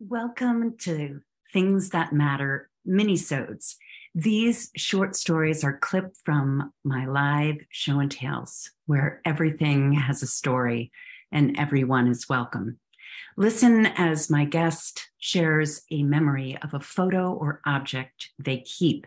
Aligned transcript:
Welcome 0.00 0.76
to 0.82 1.22
Things 1.52 1.90
That 1.90 2.12
Matter 2.12 2.70
minisodes. 2.86 3.74
These 4.14 4.70
short 4.76 5.16
stories 5.16 5.64
are 5.64 5.76
clipped 5.76 6.18
from 6.24 6.72
my 6.84 7.06
live 7.06 7.56
show 7.70 7.98
and 7.98 8.08
tales, 8.08 8.70
where 8.86 9.20
everything 9.24 9.94
has 9.94 10.22
a 10.22 10.28
story 10.28 10.92
and 11.32 11.58
everyone 11.58 12.06
is 12.06 12.28
welcome. 12.28 12.78
Listen 13.36 13.86
as 13.86 14.30
my 14.30 14.44
guest 14.44 15.10
shares 15.18 15.82
a 15.90 16.04
memory 16.04 16.56
of 16.62 16.74
a 16.74 16.80
photo 16.80 17.32
or 17.32 17.60
object 17.66 18.30
they 18.38 18.58
keep. 18.58 19.04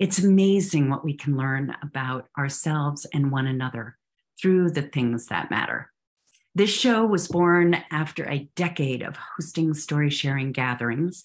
It's 0.00 0.18
amazing 0.18 0.90
what 0.90 1.04
we 1.04 1.14
can 1.14 1.36
learn 1.36 1.76
about 1.82 2.26
ourselves 2.36 3.06
and 3.14 3.30
one 3.30 3.46
another 3.46 3.96
through 4.42 4.70
the 4.70 4.82
things 4.82 5.26
that 5.26 5.52
matter. 5.52 5.92
This 6.56 6.70
show 6.70 7.04
was 7.04 7.28
born 7.28 7.76
after 7.90 8.24
a 8.24 8.48
decade 8.56 9.02
of 9.02 9.14
hosting 9.14 9.74
story 9.74 10.08
sharing 10.08 10.52
gatherings 10.52 11.22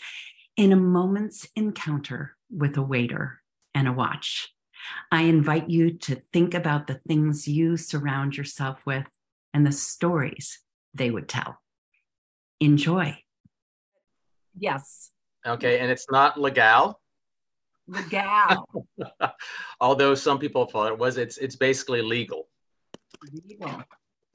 in 0.57 0.73
a 0.73 0.75
moment's 0.75 1.47
encounter 1.55 2.35
with 2.49 2.75
a 2.75 2.81
waiter 2.81 3.41
and 3.73 3.87
a 3.87 3.93
watch. 3.93 4.53
I 5.09 5.21
invite 5.21 5.69
you 5.69 5.91
to 5.99 6.21
think 6.33 6.53
about 6.53 6.87
the 6.87 6.99
things 7.07 7.47
you 7.47 7.77
surround 7.77 8.35
yourself 8.35 8.85
with 8.85 9.05
and 9.53 9.65
the 9.65 9.71
stories 9.71 10.59
they 10.93 11.09
would 11.09 11.29
tell. 11.29 11.61
Enjoy. 12.59 13.17
Yes. 14.59 15.11
Okay, 15.47 15.79
and 15.79 15.89
it's 15.89 16.07
not 16.11 16.41
legal. 16.41 16.99
Legal. 17.87 18.85
Although 19.79 20.13
some 20.13 20.39
people 20.39 20.65
thought 20.65 20.91
it 20.91 20.99
was, 20.99 21.15
it's 21.15 21.37
it's 21.37 21.55
basically 21.55 22.01
legal. 22.01 22.49
Legal. 23.47 23.81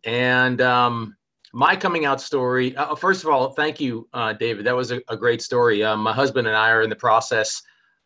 And 0.06 0.60
um, 0.60 1.16
my 1.52 1.76
coming 1.76 2.06
out 2.06 2.20
story, 2.20 2.76
uh, 2.76 2.94
first 2.94 3.24
of 3.24 3.30
all, 3.30 3.50
thank 3.50 3.80
you, 3.80 4.08
uh, 4.12 4.32
David. 4.32 4.64
That 4.64 4.76
was 4.76 4.92
a, 4.92 5.00
a 5.08 5.16
great 5.16 5.42
story. 5.42 5.82
Um, 5.82 6.00
my 6.00 6.12
husband 6.12 6.46
and 6.46 6.56
I 6.56 6.70
are 6.70 6.82
in 6.82 6.88
the 6.88 6.96
process 6.96 7.60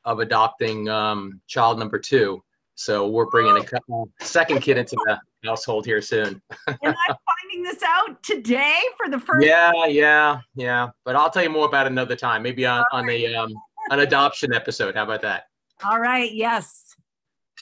of 0.05 0.19
adopting 0.19 0.89
um, 0.89 1.41
child 1.47 1.79
number 1.79 1.99
two. 1.99 2.43
So 2.75 3.07
we're 3.07 3.27
bringing 3.27 3.59
a 3.59 3.65
couple, 3.65 4.09
second 4.21 4.63
kid 4.63 4.79
into 4.79 4.97
the 5.05 5.21
household 5.47 5.85
here 5.85 6.01
soon. 6.01 6.41
and 6.67 6.79
I'm 6.83 6.95
finding 7.27 7.63
this 7.63 7.83
out 7.87 8.23
today 8.23 8.79
for 8.97 9.11
the 9.11 9.19
first. 9.19 9.47
Yeah, 9.47 9.71
yeah, 9.87 10.41
yeah. 10.55 10.89
But 11.05 11.15
I'll 11.15 11.29
tell 11.29 11.43
you 11.43 11.51
more 11.51 11.67
about 11.67 11.85
it 11.85 11.93
another 11.93 12.17
time. 12.17 12.43
Maybe 12.43 12.65
on, 12.65 12.83
on 12.93 13.11
a 13.11 13.35
um, 13.35 13.53
an 13.91 14.01
adoption 14.01 14.55
episode. 14.55 14.95
How 14.95 15.03
about 15.03 15.21
that? 15.21 15.49
All 15.85 16.01
right. 16.01 16.33
Yes. 16.33 16.95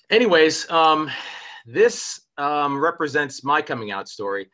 Anyways, 0.09 0.71
um, 0.71 1.11
this 1.67 2.21
um, 2.39 2.79
represents 2.79 3.45
my 3.45 3.61
coming 3.61 3.91
out 3.91 4.09
story. 4.09 4.49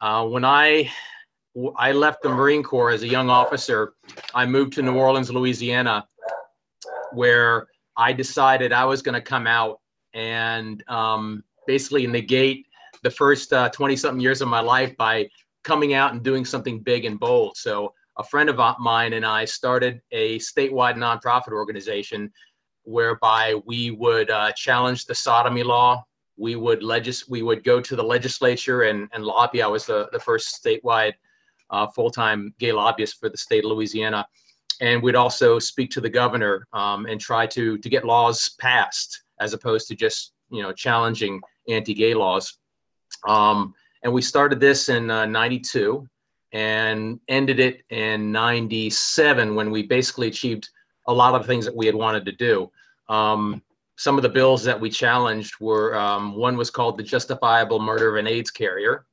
Uh, 0.00 0.26
when 0.26 0.44
I 0.44 0.90
I 1.76 1.92
left 1.92 2.22
the 2.22 2.28
Marine 2.28 2.62
Corps 2.62 2.90
as 2.90 3.02
a 3.02 3.08
young 3.08 3.30
officer, 3.30 3.94
I 4.34 4.46
moved 4.46 4.72
to 4.74 4.82
New 4.82 4.94
Orleans, 4.94 5.30
Louisiana, 5.30 6.06
where 7.12 7.68
I 7.96 8.12
decided 8.12 8.72
I 8.72 8.84
was 8.84 9.02
going 9.02 9.14
to 9.14 9.20
come 9.20 9.46
out 9.46 9.80
and 10.14 10.82
um, 10.88 11.44
basically 11.66 12.06
negate 12.06 12.66
the 13.02 13.10
first 13.10 13.50
20 13.50 13.94
uh, 13.94 13.96
something 13.96 14.20
years 14.20 14.40
of 14.40 14.48
my 14.48 14.60
life 14.60 14.96
by 14.96 15.28
coming 15.62 15.94
out 15.94 16.12
and 16.12 16.22
doing 16.22 16.44
something 16.44 16.80
big 16.80 17.04
and 17.04 17.20
bold. 17.20 17.56
So 17.56 17.94
a 18.18 18.24
friend 18.24 18.48
of 18.48 18.58
mine 18.78 19.12
and 19.12 19.24
I 19.24 19.44
started 19.44 20.00
a 20.12 20.38
statewide 20.38 20.96
nonprofit 20.96 21.52
organization 21.52 22.32
whereby 22.84 23.60
we 23.64 23.90
would 23.92 24.30
uh, 24.30 24.52
challenge 24.52 25.06
the 25.06 25.14
sodomy 25.14 25.62
law, 25.62 26.04
we 26.36 26.56
would 26.56 26.82
legis- 26.82 27.28
we 27.28 27.42
would 27.42 27.64
go 27.64 27.80
to 27.80 27.96
the 27.96 28.02
legislature 28.02 28.82
and, 28.82 29.08
and 29.12 29.24
lobby. 29.24 29.62
I 29.62 29.66
was 29.66 29.86
the, 29.86 30.08
the 30.12 30.18
first 30.18 30.62
statewide 30.62 31.14
uh, 31.70 31.86
full-time 31.88 32.54
gay 32.58 32.72
lobbyist 32.72 33.18
for 33.18 33.28
the 33.28 33.36
state 33.36 33.64
of 33.64 33.70
Louisiana. 33.70 34.26
And 34.80 35.02
we'd 35.02 35.14
also 35.14 35.58
speak 35.58 35.90
to 35.92 36.00
the 36.00 36.10
governor 36.10 36.66
um, 36.72 37.06
and 37.06 37.20
try 37.20 37.46
to, 37.48 37.78
to 37.78 37.88
get 37.88 38.04
laws 38.04 38.54
passed 38.60 39.22
as 39.40 39.52
opposed 39.52 39.88
to 39.88 39.94
just, 39.94 40.32
you 40.50 40.62
know, 40.62 40.72
challenging 40.72 41.40
anti-gay 41.68 42.14
laws. 42.14 42.58
Um, 43.26 43.74
and 44.02 44.12
we 44.12 44.20
started 44.20 44.60
this 44.60 44.88
in 44.88 45.10
uh, 45.10 45.26
92 45.26 46.06
and 46.52 47.18
ended 47.28 47.60
it 47.60 47.82
in 47.90 48.30
97 48.30 49.54
when 49.54 49.70
we 49.70 49.82
basically 49.82 50.28
achieved 50.28 50.68
a 51.06 51.12
lot 51.12 51.34
of 51.34 51.46
things 51.46 51.64
that 51.64 51.74
we 51.74 51.86
had 51.86 51.94
wanted 51.94 52.24
to 52.26 52.32
do. 52.32 52.70
Um, 53.08 53.62
some 53.96 54.16
of 54.16 54.22
the 54.22 54.28
bills 54.28 54.64
that 54.64 54.80
we 54.80 54.90
challenged 54.90 55.54
were 55.60 55.94
um, 55.96 56.34
one 56.34 56.56
was 56.56 56.70
called 56.70 56.98
the 56.98 57.02
justifiable 57.02 57.78
murder 57.78 58.08
of 58.08 58.16
an 58.16 58.26
AIDS 58.26 58.50
carrier. 58.50 59.06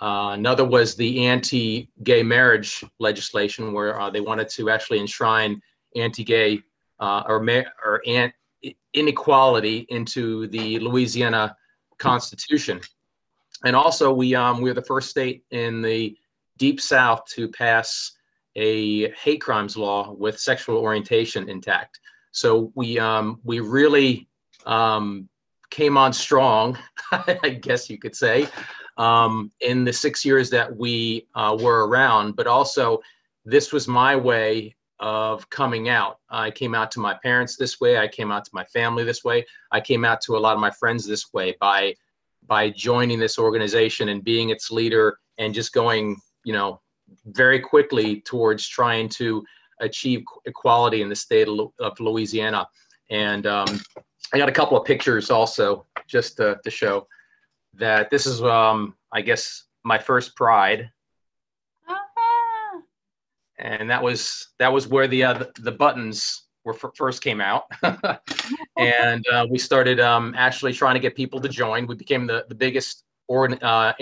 Uh, 0.00 0.30
another 0.32 0.64
was 0.64 0.94
the 0.94 1.26
anti-gay 1.26 2.22
marriage 2.22 2.84
legislation, 2.98 3.72
where 3.72 4.00
uh, 4.00 4.10
they 4.10 4.20
wanted 4.20 4.48
to 4.48 4.70
actually 4.70 4.98
enshrine 4.98 5.60
anti-gay 5.94 6.60
uh, 7.00 7.22
or, 7.26 7.46
or 7.84 8.02
an- 8.06 8.32
inequality 8.94 9.86
into 9.90 10.46
the 10.48 10.78
Louisiana 10.78 11.56
Constitution. 11.98 12.80
And 13.64 13.76
also, 13.76 14.12
we 14.12 14.34
um, 14.34 14.62
we 14.62 14.70
were 14.70 14.74
the 14.74 14.82
first 14.82 15.10
state 15.10 15.44
in 15.50 15.82
the 15.82 16.16
Deep 16.56 16.80
South 16.80 17.24
to 17.34 17.48
pass 17.48 18.12
a 18.56 19.10
hate 19.10 19.40
crimes 19.40 19.76
law 19.76 20.12
with 20.12 20.38
sexual 20.38 20.78
orientation 20.78 21.48
intact. 21.48 22.00
So 22.32 22.72
we 22.74 22.98
um, 22.98 23.40
we 23.44 23.60
really 23.60 24.28
um, 24.66 25.28
came 25.70 25.96
on 25.96 26.12
strong, 26.12 26.78
I 27.12 27.58
guess 27.60 27.88
you 27.88 27.98
could 27.98 28.14
say, 28.14 28.48
um, 28.96 29.50
in 29.60 29.84
the 29.84 29.92
six 29.92 30.24
years 30.24 30.50
that 30.50 30.74
we 30.74 31.26
uh, 31.34 31.56
were 31.60 31.86
around. 31.86 32.36
But 32.36 32.46
also, 32.46 33.00
this 33.44 33.72
was 33.72 33.88
my 33.88 34.14
way 34.16 34.74
of 34.98 35.48
coming 35.48 35.88
out. 35.88 36.18
I 36.28 36.50
came 36.50 36.74
out 36.74 36.90
to 36.92 37.00
my 37.00 37.14
parents 37.22 37.56
this 37.56 37.80
way. 37.80 37.98
I 37.98 38.06
came 38.06 38.30
out 38.30 38.44
to 38.44 38.50
my 38.52 38.64
family 38.64 39.02
this 39.02 39.24
way. 39.24 39.46
I 39.72 39.80
came 39.80 40.04
out 40.04 40.20
to 40.22 40.36
a 40.36 40.38
lot 40.38 40.54
of 40.54 40.60
my 40.60 40.70
friends 40.70 41.06
this 41.06 41.32
way 41.32 41.56
by 41.60 41.94
by 42.46 42.68
joining 42.70 43.18
this 43.18 43.38
organization 43.38 44.08
and 44.08 44.24
being 44.24 44.50
its 44.50 44.70
leader 44.70 45.18
and 45.38 45.54
just 45.54 45.72
going, 45.72 46.16
you 46.44 46.52
know, 46.52 46.80
very 47.26 47.60
quickly 47.60 48.20
towards 48.22 48.66
trying 48.66 49.08
to 49.08 49.44
achieve 49.80 50.24
equality 50.44 51.02
in 51.02 51.08
the 51.08 51.16
state 51.16 51.48
of, 51.48 52.00
Louisiana. 52.00 52.66
And 53.10 53.46
um, 53.46 53.80
I 54.32 54.38
got 54.38 54.48
a 54.48 54.52
couple 54.52 54.76
of 54.76 54.84
pictures 54.84 55.30
also 55.30 55.86
just 56.06 56.36
to, 56.36 56.58
to 56.62 56.70
show 56.70 57.06
that 57.74 58.10
this 58.10 58.26
is, 58.26 58.42
um, 58.42 58.94
I 59.12 59.20
guess, 59.20 59.64
my 59.84 59.98
first 59.98 60.36
pride. 60.36 60.90
Uh-huh. 61.88 62.80
And 63.58 63.90
that 63.90 64.02
was 64.02 64.48
that 64.58 64.72
was 64.72 64.88
where 64.88 65.08
the 65.08 65.24
uh, 65.24 65.44
the 65.58 65.72
buttons 65.72 66.46
were 66.64 66.74
f- 66.74 66.92
first 66.94 67.22
came 67.22 67.40
out, 67.40 67.64
and 68.78 69.26
uh, 69.28 69.46
we 69.50 69.58
started 69.58 70.00
um, 70.00 70.34
actually 70.36 70.72
trying 70.72 70.94
to 70.94 71.00
get 71.00 71.14
people 71.14 71.40
to 71.40 71.48
join. 71.48 71.86
We 71.86 71.94
became 71.94 72.26
the 72.26 72.46
the 72.48 72.54
biggest 72.54 73.04
or, 73.28 73.48
uh, 73.62 73.92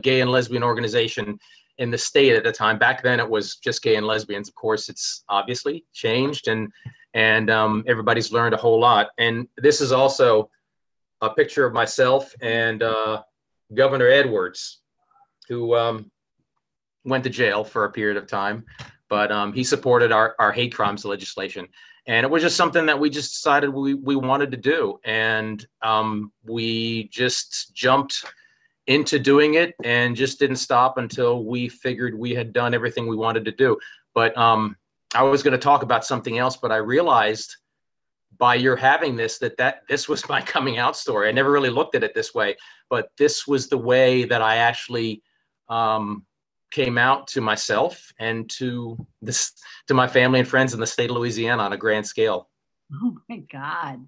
gay 0.00 0.20
and 0.20 0.30
lesbian 0.30 0.62
organization 0.62 1.38
in 1.78 1.90
the 1.90 1.98
state 1.98 2.34
at 2.34 2.44
the 2.44 2.52
time. 2.52 2.78
Back 2.78 3.02
then, 3.02 3.20
it 3.20 3.28
was 3.28 3.56
just 3.56 3.82
gay 3.82 3.96
and 3.96 4.06
lesbians. 4.06 4.48
Of 4.48 4.54
course, 4.54 4.88
it's 4.88 5.24
obviously 5.28 5.84
changed, 5.92 6.48
and 6.48 6.72
and 7.14 7.50
um, 7.50 7.84
everybody's 7.86 8.32
learned 8.32 8.54
a 8.54 8.58
whole 8.58 8.78
lot. 8.78 9.08
And 9.18 9.48
this 9.56 9.80
is 9.80 9.92
also 9.92 10.50
a 11.22 11.30
picture 11.30 11.64
of 11.64 11.72
myself 11.72 12.34
and 12.42 12.82
uh, 12.82 13.22
Governor 13.74 14.08
Edwards, 14.08 14.80
who 15.48 15.74
um, 15.74 16.10
went 17.04 17.24
to 17.24 17.30
jail 17.30 17.64
for 17.64 17.84
a 17.84 17.92
period 17.92 18.16
of 18.16 18.26
time, 18.26 18.64
but 19.08 19.32
um, 19.32 19.52
he 19.52 19.64
supported 19.64 20.12
our, 20.12 20.34
our 20.38 20.52
hate 20.52 20.74
crimes 20.74 21.04
legislation. 21.04 21.66
And 22.06 22.24
it 22.24 22.30
was 22.30 22.42
just 22.42 22.56
something 22.56 22.86
that 22.86 22.98
we 22.98 23.10
just 23.10 23.32
decided 23.32 23.70
we, 23.70 23.94
we 23.94 24.14
wanted 24.14 24.50
to 24.52 24.56
do. 24.56 25.00
And 25.04 25.66
um, 25.82 26.32
we 26.44 27.08
just 27.08 27.74
jumped 27.74 28.24
into 28.86 29.18
doing 29.18 29.54
it 29.54 29.74
and 29.82 30.14
just 30.14 30.38
didn't 30.38 30.56
stop 30.56 30.98
until 30.98 31.44
we 31.44 31.68
figured 31.68 32.16
we 32.16 32.34
had 32.34 32.52
done 32.52 32.74
everything 32.74 33.06
we 33.06 33.16
wanted 33.16 33.44
to 33.44 33.52
do. 33.52 33.76
But 34.14 34.36
um, 34.36 34.76
I 35.14 35.22
was 35.22 35.42
going 35.42 35.52
to 35.52 35.58
talk 35.58 35.82
about 35.82 36.04
something 36.04 36.38
else, 36.38 36.56
but 36.56 36.72
I 36.72 36.76
realized 36.76 37.56
by 38.38 38.54
your 38.54 38.76
having 38.76 39.16
this 39.16 39.38
that 39.38 39.56
that 39.56 39.82
this 39.88 40.08
was 40.08 40.28
my 40.28 40.40
coming 40.42 40.78
out 40.78 40.96
story. 40.96 41.28
I 41.28 41.32
never 41.32 41.50
really 41.50 41.70
looked 41.70 41.94
at 41.94 42.04
it 42.04 42.14
this 42.14 42.34
way, 42.34 42.56
but 42.88 43.10
this 43.18 43.46
was 43.46 43.68
the 43.68 43.78
way 43.78 44.24
that 44.24 44.42
I 44.42 44.56
actually 44.56 45.22
um, 45.68 46.24
came 46.70 46.98
out 46.98 47.28
to 47.28 47.40
myself 47.40 48.12
and 48.18 48.48
to 48.50 49.04
this 49.22 49.52
to 49.88 49.94
my 49.94 50.06
family 50.06 50.40
and 50.40 50.48
friends 50.48 50.74
in 50.74 50.80
the 50.80 50.86
state 50.86 51.10
of 51.10 51.16
Louisiana 51.16 51.62
on 51.62 51.72
a 51.72 51.76
grand 51.76 52.06
scale. 52.06 52.48
Oh 52.92 53.16
my 53.28 53.38
God! 53.38 54.06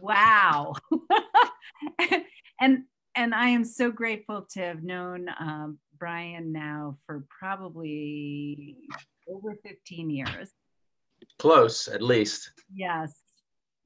Wow. 0.00 0.74
and 2.60 2.84
and 3.14 3.34
I 3.34 3.48
am 3.48 3.64
so 3.64 3.90
grateful 3.90 4.46
to 4.52 4.60
have 4.60 4.82
known 4.82 5.28
um, 5.38 5.78
Brian 5.98 6.52
now 6.52 6.96
for 7.06 7.24
probably 7.28 8.76
over 9.28 9.56
15 9.64 10.10
years. 10.10 10.50
Close, 11.38 11.88
at 11.88 12.02
least. 12.02 12.50
Yes, 12.74 13.20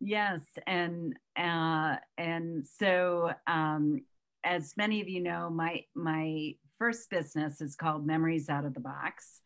yes, 0.01 0.41
and 0.67 1.15
uh, 1.37 1.97
and 2.19 2.65
so 2.67 3.33
um, 3.47 4.01
as 4.45 4.75
many 4.77 5.01
of 5.01 5.09
you 5.09 5.23
know, 5.23 5.51
my 5.51 5.85
my 5.95 6.55
first 6.79 7.11
business 7.11 7.61
is 7.61 7.77
called 7.77 8.07
Memories 8.07 8.49
Out 8.49 8.65
of 8.65 8.75
the 8.75 8.81
Box, 8.81 9.41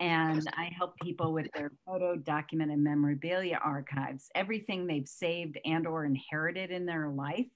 and 0.00 0.46
I 0.56 0.70
help 0.76 0.94
people 1.02 1.32
with 1.32 1.48
their 1.54 1.72
photo, 1.86 2.16
document, 2.16 2.70
and 2.70 2.84
memorabilia 2.84 3.58
archives, 3.62 4.28
everything 4.34 4.86
they've 4.86 5.08
saved 5.08 5.58
and 5.64 5.86
or 5.86 6.04
inherited 6.04 6.70
in 6.70 6.86
their 6.86 7.08
life. 7.08 7.46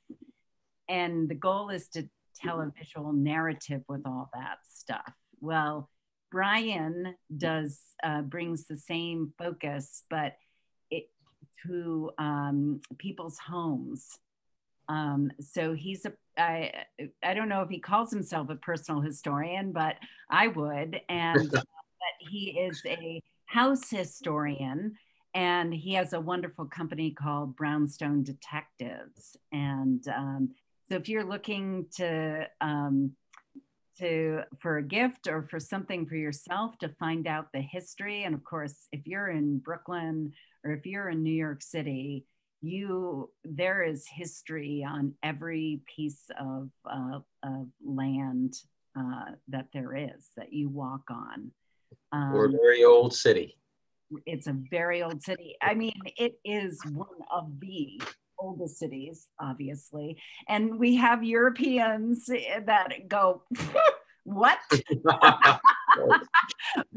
And 0.93 1.27
the 1.27 1.35
goal 1.35 1.71
is 1.71 1.89
to 1.89 2.07
tell 2.37 2.61
a 2.61 2.71
visual 2.79 3.15
narrative 3.15 3.81
with 3.89 4.03
all 4.05 4.29
that 4.35 4.59
stuff. 4.71 5.11
Well, 5.41 5.89
Brian 6.31 7.15
does 7.35 7.81
uh, 8.05 8.21
brings 8.21 8.67
the 8.67 8.77
same 8.77 9.33
focus, 9.39 10.03
but 10.11 10.37
it, 10.91 11.09
to 11.67 12.11
um, 12.19 12.83
people's 12.99 13.39
homes. 13.39 14.19
Um, 14.89 15.33
so 15.41 15.73
he's 15.73 16.05
a 16.05 16.13
I 16.37 16.73
I 17.23 17.33
don't 17.33 17.49
know 17.49 17.63
if 17.63 17.71
he 17.71 17.79
calls 17.79 18.11
himself 18.11 18.51
a 18.51 18.57
personal 18.57 19.01
historian, 19.01 19.73
but 19.73 19.97
I 20.31 20.49
would, 20.49 21.01
and 21.09 21.55
uh, 21.57 21.63
he 22.19 22.51
is 22.51 22.83
a 22.85 23.23
house 23.47 23.89
historian. 23.89 24.97
And 25.35 25.73
he 25.73 25.95
has 25.95 26.13
a 26.13 26.21
wonderful 26.21 26.67
company 26.67 27.11
called 27.11 27.57
Brownstone 27.57 28.23
Detectives. 28.23 29.35
And 29.51 30.07
um, 30.09 30.51
so 30.93 30.97
if 30.97 31.09
you're 31.09 31.25
looking 31.25 31.87
to 31.97 32.47
um, 32.61 33.13
to 33.99 34.43
for 34.61 34.77
a 34.77 34.83
gift 34.83 35.27
or 35.27 35.49
for 35.51 35.59
something 35.59 36.07
for 36.07 36.17
yourself 36.17 36.77
to 36.81 36.91
find 37.01 37.27
out 37.27 37.47
the 37.55 37.63
history 37.63 38.25
and 38.25 38.35
of 38.35 38.45
course 38.45 38.89
if 38.93 39.01
you're 39.07 39.29
in 39.29 39.59
brooklyn 39.59 40.35
or 40.65 40.73
if 40.73 40.85
you're 40.85 41.09
in 41.09 41.23
new 41.23 41.33
york 41.33 41.63
city 41.63 42.27
you 42.61 43.31
there 43.43 43.83
is 43.83 44.07
history 44.07 44.87
on 44.87 45.15
every 45.23 45.81
piece 45.97 46.25
of, 46.39 46.69
uh, 46.85 47.21
of 47.43 47.69
land 47.83 48.55
uh, 48.95 49.33
that 49.49 49.69
there 49.73 49.97
is 49.97 50.29
that 50.37 50.53
you 50.53 50.69
walk 50.69 51.05
on. 51.11 51.51
Um, 52.13 52.33
we're 52.35 52.49
a 52.49 52.53
very 52.53 52.85
old 52.85 53.15
city. 53.15 53.57
it's 54.27 54.47
a 54.47 54.57
very 54.71 55.03
old 55.03 55.23
city. 55.23 55.57
I 55.63 55.73
mean 55.73 55.99
it 56.19 56.39
is 56.45 56.79
one 56.93 57.09
of 57.35 57.59
the 57.61 57.99
oldest 58.43 58.79
cities, 58.79 59.29
obviously. 59.41 60.19
And 60.49 60.79
we 60.79 60.97
have 60.97 61.23
Europeans 61.23 62.27
that 62.27 63.09
go, 63.09 63.43
what? 64.25 64.59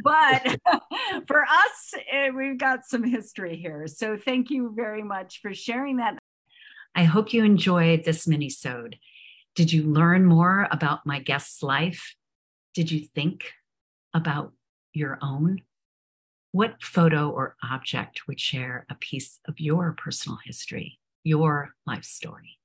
but 0.04 0.58
for 1.28 1.44
us, 1.44 1.94
eh, 2.12 2.30
we've 2.30 2.58
got 2.58 2.86
some 2.86 3.04
history 3.04 3.56
here. 3.56 3.88
So 3.88 4.18
thank 4.18 4.50
you 4.50 4.74
very 4.76 5.04
much 5.04 5.40
for 5.42 5.54
sharing 5.54 5.98
that. 5.98 6.18
I 6.96 7.04
hope 7.04 7.34
you 7.34 7.44
enjoyed 7.44 8.06
this 8.06 8.28
mini-sode. 8.28 8.98
Did 9.54 9.72
you 9.72 9.84
learn 9.84 10.26
more 10.26 10.68
about 10.72 11.06
my 11.06 11.20
guest's 11.20 11.62
life? 11.62 12.16
Did 12.74 12.92
you 12.92 13.00
think 13.02 13.52
about 14.14 14.54
your 14.94 15.18
own? 15.22 15.62
What 16.52 16.82
photo 16.82 17.30
or 17.30 17.58
object 17.70 18.28
would 18.28 18.40
share 18.40 18.86
a 18.90 18.96
piece 18.96 19.40
of 19.46 19.60
your 19.60 19.94
personal 19.94 20.40
history? 20.46 21.00
Your 21.26 21.72
life 21.86 22.06
story. 22.06 22.60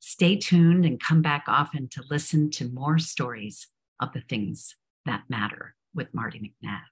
Stay 0.00 0.36
tuned 0.36 0.84
and 0.84 1.00
come 1.00 1.22
back 1.22 1.44
often 1.46 1.88
to 1.88 2.04
listen 2.10 2.50
to 2.50 2.68
more 2.68 2.98
stories 2.98 3.68
of 4.00 4.12
the 4.12 4.20
things 4.20 4.74
that 5.06 5.22
matter 5.30 5.74
with 5.94 6.12
Marty 6.12 6.38
McNabb. 6.38 6.82